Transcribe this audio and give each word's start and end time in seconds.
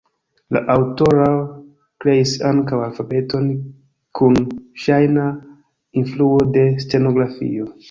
La 0.55 0.61
aŭtoro 0.75 1.27
kreis 2.05 2.31
ankaŭ 2.53 2.79
alfabeton 2.87 3.53
kun 4.21 4.41
ŝajna 4.87 5.29
influo 6.05 6.43
de 6.59 6.67
stenografio. 6.87 7.73